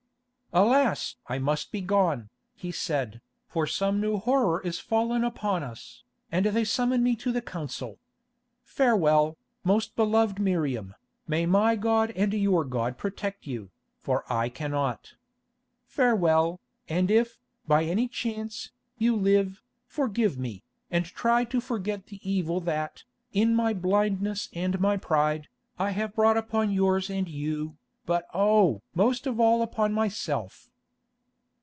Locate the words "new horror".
4.01-4.61